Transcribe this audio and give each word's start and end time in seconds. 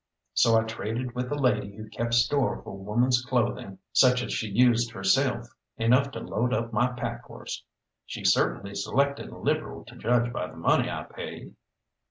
So 0.33 0.57
I 0.59 0.63
traded 0.63 1.13
with 1.13 1.31
a 1.31 1.35
lady 1.35 1.75
who 1.75 1.87
kept 1.87 2.15
store 2.15 2.59
for 2.63 2.75
woman's 2.75 3.23
clothing, 3.23 3.77
such 3.93 4.23
as 4.23 4.33
she 4.33 4.47
used 4.47 4.89
herself, 4.89 5.45
enough 5.77 6.09
to 6.13 6.19
load 6.21 6.55
up 6.55 6.73
my 6.73 6.91
pack 6.91 7.23
horse. 7.25 7.63
She 8.07 8.25
certainly 8.25 8.73
selected 8.73 9.29
liberal 9.31 9.85
to 9.85 9.95
judge 9.95 10.33
by 10.33 10.47
the 10.47 10.57
money 10.57 10.89
I 10.89 11.03
paid. 11.03 11.53